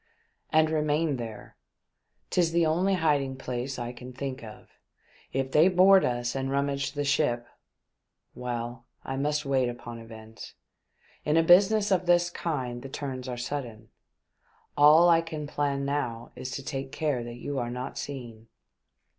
[0.51, 1.57] "And remain there.
[2.31, 4.71] 'Tis the only hiding place I can think of.
[5.31, 7.45] If they board us and rummage the ship—
[8.33, 10.55] well, I must wait upon events.
[11.23, 13.89] In a business of this kind the turns are sudden.
[14.75, 18.47] All that I can plan now is to take care that you are not seen."